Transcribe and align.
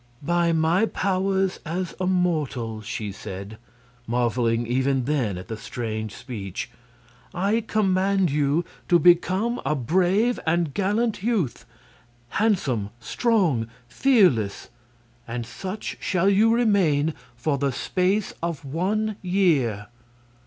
"By 0.23 0.51
my 0.51 0.87
powers 0.87 1.59
as 1.63 1.93
a 1.99 2.07
mortal," 2.07 2.81
she 2.81 3.11
said, 3.11 3.59
marveling 4.07 4.65
even 4.65 5.05
then 5.05 5.37
at 5.37 5.47
the 5.47 5.55
strange 5.55 6.15
speech, 6.15 6.71
"I 7.35 7.61
command 7.61 8.31
you 8.31 8.65
to 8.87 8.97
become 8.97 9.61
a 9.63 9.75
brave 9.75 10.39
and 10.47 10.73
gallant 10.73 11.21
youth 11.21 11.67
handsome, 12.29 12.89
strong, 12.99 13.67
fearless! 13.87 14.69
And 15.27 15.45
such 15.45 15.97
shall 15.99 16.31
you 16.31 16.51
remain 16.51 17.13
for 17.35 17.59
the 17.59 17.71
space 17.71 18.33
of 18.41 18.65
one 18.65 19.17
year." 19.21 19.85